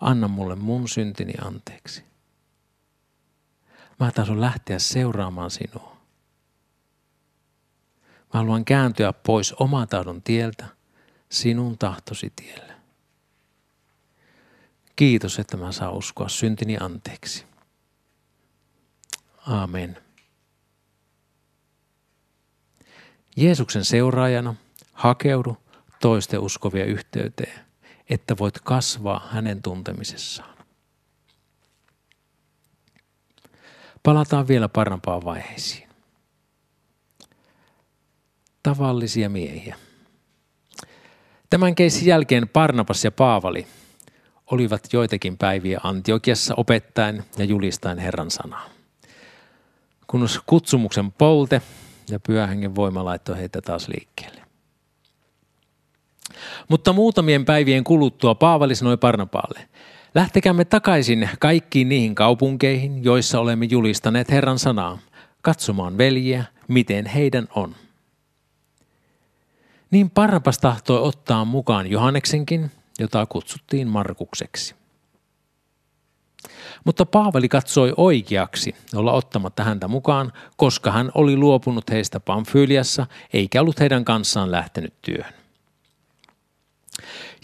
[0.00, 2.04] anna mulle mun syntini anteeksi.
[4.00, 5.91] Mä tahdon lähteä seuraamaan sinua.
[8.32, 10.66] Mä haluan kääntyä pois oman tahdon tieltä
[11.28, 12.72] sinun tahtosi tielle.
[14.96, 17.44] Kiitos, että mä saan uskoa syntini anteeksi.
[19.46, 19.98] Amen.
[23.36, 24.54] Jeesuksen seuraajana
[24.92, 25.56] hakeudu
[26.00, 27.64] toisten uskovia yhteyteen,
[28.10, 30.56] että voit kasvaa hänen tuntemisessaan.
[34.02, 35.91] Palataan vielä parempaan vaiheisiin.
[38.62, 39.76] Tavallisia miehiä.
[41.50, 43.66] Tämän keissin jälkeen Parnapas ja Paavali
[44.50, 48.68] olivat joitakin päiviä Antiokiassa opettaen ja julistaen Herran sanaa.
[50.06, 51.62] Kunnes kutsumuksen polte
[52.10, 54.42] ja pyöhengen voima laittoi heitä taas liikkeelle.
[56.68, 59.68] Mutta muutamien päivien kuluttua Paavali sanoi Parnapaalle,
[60.14, 64.98] lähtekäämme takaisin kaikkiin niihin kaupunkeihin, joissa olemme julistaneet Herran sanaa,
[65.42, 67.74] katsomaan veljiä, miten heidän on.
[69.92, 74.74] Niin Parnapas tahtoi ottaa mukaan Johanneksenkin jota kutsuttiin Markukseksi.
[76.84, 83.60] Mutta Paavali katsoi oikeaksi olla ottamatta häntä mukaan, koska hän oli luopunut heistä Pamfyliassa eikä
[83.60, 85.34] ollut heidän kanssaan lähtenyt työhön.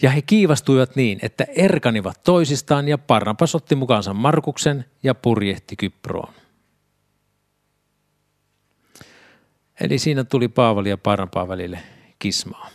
[0.01, 6.33] Ja he kiivastuivat niin, että erkanivat toisistaan ja Parnapas otti mukaansa Markuksen ja purjehti Kyproon.
[9.81, 11.79] Eli siinä tuli Paavali ja Parnapaa välille
[12.19, 12.69] kismaa.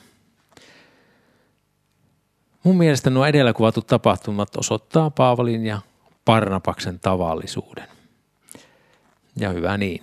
[2.63, 5.81] Mun mielestä nuo edellä kuvatut tapahtumat osoittaa Paavalin ja
[6.25, 7.89] Parnapaksen tavallisuuden.
[9.37, 10.03] Ja hyvä niin.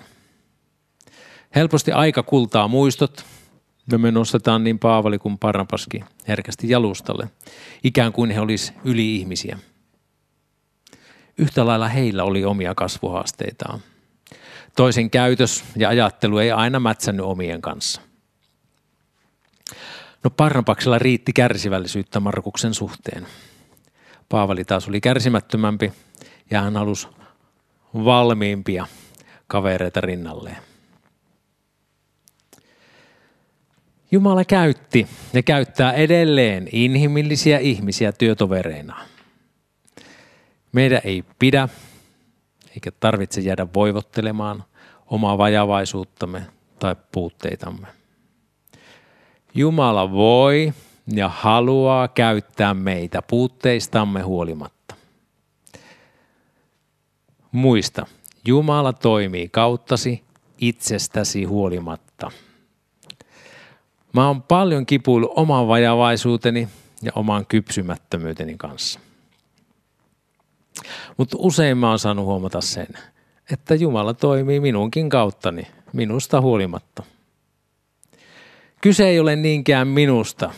[1.55, 3.25] Helposti aika kultaa muistot,
[3.91, 7.29] ja me nostetaan niin Paavali kuin Parnapaskin herkästi jalustalle,
[7.83, 9.59] ikään kuin he olisi yli-ihmisiä.
[11.37, 13.79] Yhtä lailla heillä oli omia kasvuhaasteitaan.
[14.75, 18.01] Toisen käytös ja ajattelu ei aina mätsännyt omien kanssa.
[20.23, 23.27] No Parnapaksella riitti kärsivällisyyttä Markuksen suhteen.
[24.29, 25.93] Paavali taas oli kärsimättömämpi
[26.51, 27.07] ja hän halusi
[27.93, 28.87] valmiimpia
[29.47, 30.57] kavereita rinnalleen.
[34.11, 39.05] Jumala käytti ja käyttää edelleen inhimillisiä ihmisiä työtovereina.
[40.71, 41.69] Meidän ei pidä
[42.69, 44.63] eikä tarvitse jäädä voivottelemaan
[45.05, 46.47] omaa vajavaisuuttamme
[46.79, 47.87] tai puutteitamme.
[49.53, 50.73] Jumala voi
[51.07, 54.95] ja haluaa käyttää meitä puutteistamme huolimatta.
[57.51, 58.05] Muista,
[58.45, 60.23] Jumala toimii kauttasi
[60.57, 62.31] itsestäsi huolimatta.
[64.13, 66.67] Mä oon paljon kipuillut oman vajavaisuuteni
[67.01, 68.99] ja oman kypsymättömyyteni kanssa.
[71.17, 72.87] Mutta usein mä oon saanut huomata sen,
[73.51, 77.03] että Jumala toimii minunkin kauttani, minusta huolimatta.
[78.81, 80.53] Kyse ei ole niinkään minusta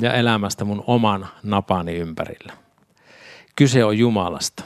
[0.00, 2.52] ja elämästä mun oman napani ympärillä.
[3.56, 4.64] Kyse on Jumalasta,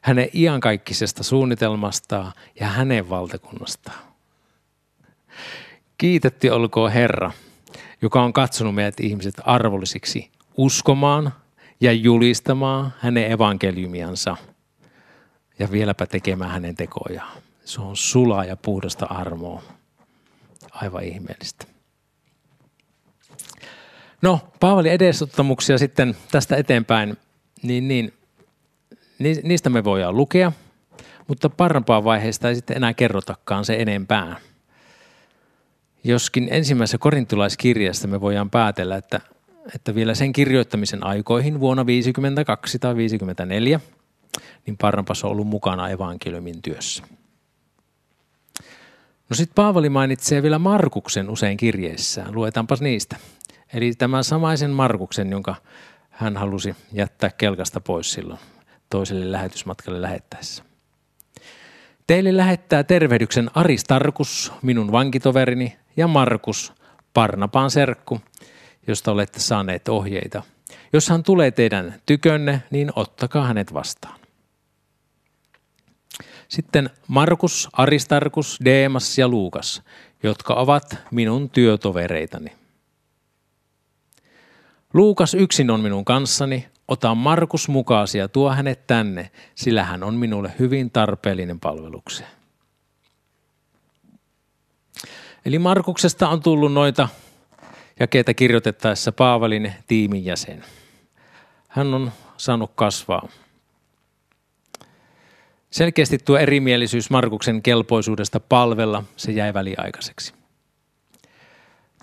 [0.00, 3.98] hänen iankaikkisesta suunnitelmastaan ja hänen valtakunnastaan.
[5.98, 7.32] Kiitetty olkoon Herra,
[8.02, 11.32] joka on katsonut meidät ihmiset arvollisiksi uskomaan
[11.80, 14.36] ja julistamaan hänen evankeliumiansa
[15.58, 17.42] ja vieläpä tekemään hänen tekojaan.
[17.64, 19.62] Se on sulaa ja puhdasta armoa.
[20.70, 21.75] Aivan ihmeellistä.
[24.26, 27.16] No, Paavali edesottamuksia sitten tästä eteenpäin,
[27.62, 28.12] niin, niin
[29.42, 30.52] niistä me voidaan lukea,
[31.28, 34.36] mutta parempaa vaiheesta ei sitten enää kerrotakaan se enempää.
[36.04, 39.20] Joskin ensimmäisessä korintulaiskirjasta me voidaan päätellä, että,
[39.74, 43.80] että vielä sen kirjoittamisen aikoihin vuonna 52 tai 54,
[44.66, 47.02] niin Parnapas on ollut mukana evankeliumin työssä.
[49.30, 52.34] No sitten Paavali mainitsee vielä Markuksen usein kirjeissään.
[52.34, 53.16] Luetaanpas niistä.
[53.72, 55.54] Eli tämän samaisen Markuksen, jonka
[56.10, 58.40] hän halusi jättää kelkasta pois silloin
[58.90, 60.62] toiselle lähetysmatkalle lähettäessä.
[62.06, 66.72] Teille lähettää tervehdyksen Aristarkus, minun vankitoverini, ja Markus,
[67.14, 68.20] Parnapaan serkku,
[68.86, 70.42] josta olette saaneet ohjeita.
[70.92, 74.20] Jos hän tulee teidän tykönne, niin ottakaa hänet vastaan.
[76.48, 79.82] Sitten Markus, Aristarkus, Deemas ja Luukas,
[80.22, 82.52] jotka ovat minun työtovereitani.
[84.96, 90.14] Luukas yksin on minun kanssani, ota Markus mukaasi ja tuo hänet tänne, sillä hän on
[90.14, 92.28] minulle hyvin tarpeellinen palvelukseen.
[95.44, 97.08] Eli Markuksesta on tullut noita
[98.00, 100.64] jakeita kirjoitettaessa Paavalin tiimin jäsen.
[101.68, 103.28] Hän on saanut kasvaa.
[105.70, 110.45] Selkeästi tuo erimielisyys Markuksen kelpoisuudesta palvella, se jäi väliaikaiseksi.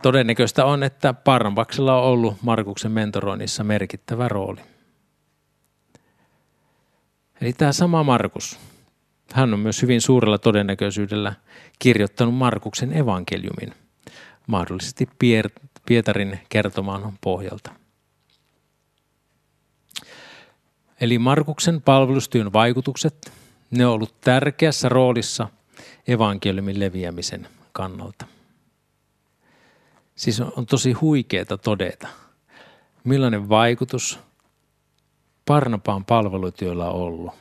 [0.04, 4.62] Todennäköistä on, että Parnavaksella on ollut Markuksen mentoroinnissa merkittävä rooli.
[7.42, 8.60] Eli tämä sama Markus,
[9.34, 11.34] hän on myös hyvin suurella todennäköisyydellä
[11.80, 13.74] kirjoittanut Markuksen evankeliumin,
[14.48, 15.10] mahdollisesti
[15.86, 17.72] Pietarin kertomaan pohjalta.
[21.02, 23.32] Eli Markuksen palvelustyön vaikutukset,
[23.72, 25.48] ne on ollut tärkeässä roolissa
[26.08, 28.33] evankeliumin leviämisen kannalta.
[30.16, 32.08] Siis on, on tosi huikeeta todeta,
[33.04, 34.20] millainen vaikutus
[35.46, 37.34] Parnapaan palvelutyöllä on ollut.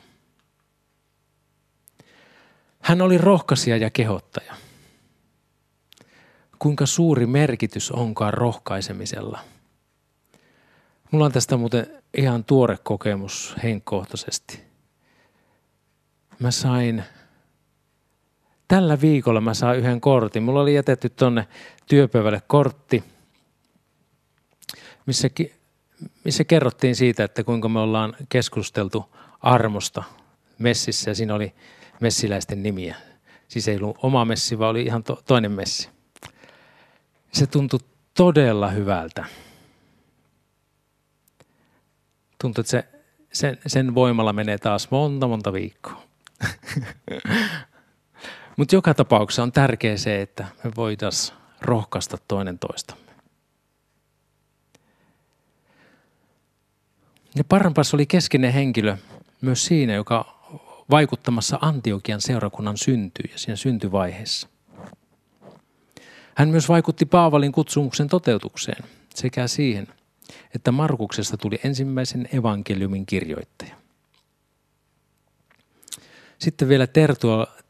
[2.79, 4.55] Hän oli rohkaisija ja kehottaja.
[6.59, 9.39] Kuinka suuri merkitys onkaan rohkaisemisella.
[11.11, 14.63] Mulla on tästä muuten ihan tuore kokemus henkkohtaisesti.
[16.39, 17.03] Mä sain,
[18.73, 20.43] tällä viikolla mä sain yhden kortin.
[20.43, 21.47] Mulla oli jätetty tonne
[21.85, 23.03] työpöydälle kortti,
[25.05, 25.29] missä
[26.23, 30.03] missä kerrottiin siitä, että kuinka me ollaan keskusteltu armosta
[30.59, 31.53] messissä ja siinä oli
[31.99, 32.95] messiläisten nimiä.
[33.47, 35.89] Siis ei ollut oma messi, vaan oli ihan to- toinen messi.
[37.31, 37.79] Se tuntui
[38.13, 39.25] todella hyvältä.
[42.41, 42.85] Tuntui, että se,
[43.33, 46.03] sen, sen voimalla menee taas monta monta viikkoa.
[48.57, 53.03] Mutta joka tapauksessa on tärkeää se, että me voitaisiin rohkaista toinen toistamme.
[57.35, 58.97] Ja Parnabas oli keskeinen henkilö
[59.41, 60.43] myös siinä, joka
[60.89, 64.47] vaikuttamassa Antiokian seurakunnan syntyyn ja siinä syntyvaiheessa.
[66.35, 68.83] Hän myös vaikutti Paavalin kutsumuksen toteutukseen
[69.15, 69.87] sekä siihen,
[70.55, 73.82] että Markuksesta tuli ensimmäisen evankeliumin kirjoittaja.
[76.43, 76.87] Sitten vielä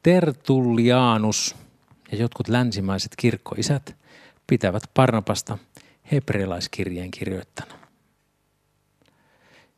[0.04, 1.56] Tertullianus
[2.12, 3.96] ja jotkut länsimaiset kirkkoisät
[4.48, 5.58] pitävät Parnapasta
[6.12, 7.74] hebrealaiskirjeen kirjoittana.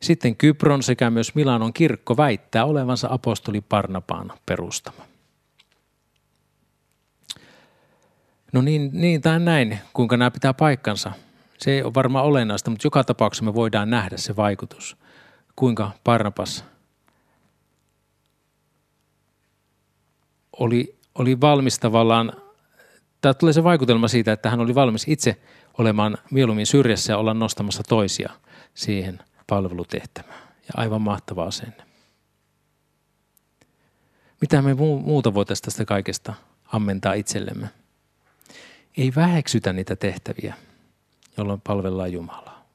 [0.02, 5.06] Sitten Kypron sekä myös Milanon kirkko väittää olevansa apostoli Parnapaan perustama.
[8.52, 11.12] No niin, niin tai näin, kuinka nämä pitää paikkansa.
[11.58, 14.96] Se ei ole varmaan olennaista, mutta joka tapauksessa me voidaan nähdä se vaikutus,
[15.56, 16.64] kuinka Parnapas
[20.60, 22.32] oli, oli valmis tavallaan,
[23.20, 25.40] tämä tulee se vaikutelma siitä, että hän oli valmis itse
[25.78, 28.32] olemaan mieluummin syrjässä ja olla nostamassa toisia
[28.74, 30.40] siihen palvelutehtävään.
[30.62, 31.86] Ja aivan mahtava asenne.
[34.40, 36.34] Mitä me muuta voitaisiin tästä kaikesta
[36.72, 37.68] ammentaa itsellemme?
[38.96, 40.54] Ei väheksytä niitä tehtäviä,
[41.36, 42.66] jolloin palvellaan Jumalaa.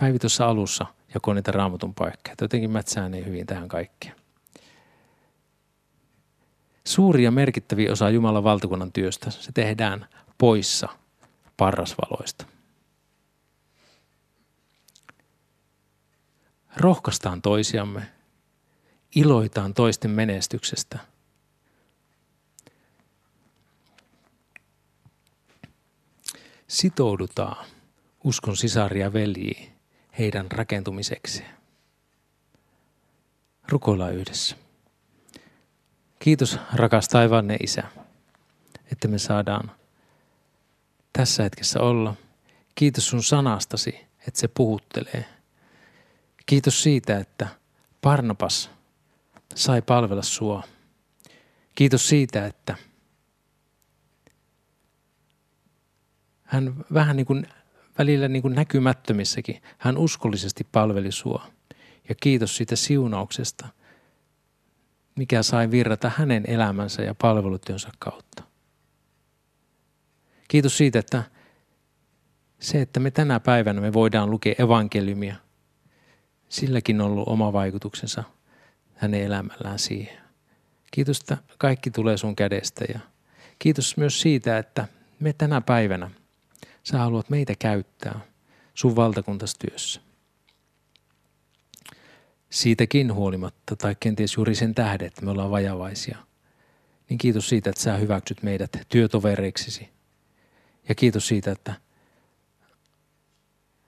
[0.00, 2.36] Päivi tuossa alussa jakoi niitä raamatun paikkoja.
[2.40, 2.70] Jotenkin
[3.10, 4.25] niin hyvin tähän kaikkeen.
[6.86, 10.08] Suuri ja merkittävi osa Jumalan valtakunnan työstä, se tehdään
[10.38, 10.88] poissa
[11.56, 12.46] parrasvaloista.
[16.76, 18.02] Rohkaistaan toisiamme,
[19.14, 20.98] iloitaan toisten menestyksestä.
[26.68, 27.66] Sitoudutaan
[28.24, 29.72] uskon sisaria veljiin
[30.18, 31.44] heidän rakentumiseksi.
[33.68, 34.65] Rukoillaan yhdessä.
[36.18, 37.82] Kiitos rakas taivaanne Isä,
[38.92, 39.70] että me saadaan
[41.12, 42.14] tässä hetkessä olla.
[42.74, 45.24] Kiitos sun sanastasi, että se puhuttelee.
[46.46, 47.48] Kiitos siitä, että
[48.00, 48.70] Parnapas
[49.54, 50.62] sai palvella sua.
[51.74, 52.76] Kiitos siitä, että
[56.42, 57.46] hän vähän niin kuin
[57.98, 61.46] välillä niin kuin näkymättömissäkin, hän uskollisesti palveli sua.
[62.08, 63.68] Ja kiitos siitä siunauksesta,
[65.16, 68.42] mikä sai virrata hänen elämänsä ja palvelutyönsä kautta.
[70.48, 71.22] Kiitos siitä, että
[72.60, 75.36] se, että me tänä päivänä me voidaan lukea evankeliumia,
[76.48, 78.24] silläkin on ollut oma vaikutuksensa
[78.94, 80.18] hänen elämällään siihen.
[80.90, 83.00] Kiitos, että kaikki tulee sun kädestä ja
[83.58, 84.88] kiitos myös siitä, että
[85.20, 86.10] me tänä päivänä,
[86.82, 88.20] sä haluat meitä käyttää
[88.74, 90.05] sun valtakuntastyössä
[92.56, 96.18] siitäkin huolimatta, tai kenties juuri sen tähden, että me ollaan vajavaisia,
[97.08, 99.88] niin kiitos siitä, että sä hyväksyt meidät työtovereiksisi.
[100.88, 101.74] Ja kiitos siitä, että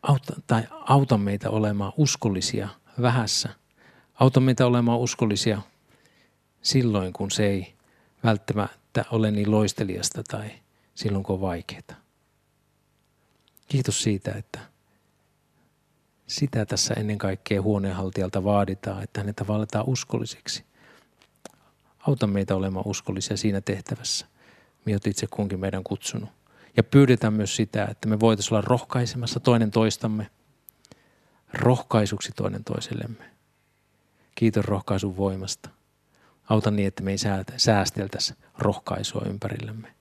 [0.03, 2.69] auta, tai auta meitä olemaan uskollisia
[3.03, 3.49] vähässä.
[4.15, 5.63] Auta meitä olemaan uskollisia
[6.63, 7.75] silloin, kun se ei
[8.25, 10.51] välttämättä ole niin loisteliasta tai
[10.95, 12.03] silloin, kun on vaikeaa.
[13.69, 14.61] Kiitos siitä, että
[16.29, 20.65] sitä tässä ennen kaikkea huoneenhaltijalta vaaditaan, että hänet valitaan uskolliseksi.
[21.99, 24.27] Auta meitä olemaan uskollisia siinä tehtävässä,
[24.85, 26.29] mihin itse kunkin meidän kutsunut.
[26.77, 30.31] Ja pyydetään myös sitä, että me voitaisiin olla rohkaisemassa toinen toistamme,
[31.53, 33.31] rohkaisuksi toinen toisellemme.
[34.35, 35.71] Kiitos rohkaisun voimasta.
[36.49, 37.19] Auta niin, että me ei
[37.57, 39.98] säästeltäisi rohkaisua ympärillämme.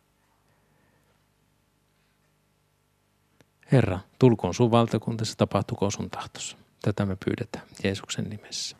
[3.72, 6.58] Herra, tulkoon sun valtakuntasi, tapahtukoon sun tahtossa.
[6.82, 8.78] Tätä me pyydetään Jeesuksen nimessä.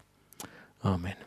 [0.84, 1.27] Amen.